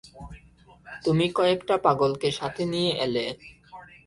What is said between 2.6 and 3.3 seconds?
নিয়ে এলে।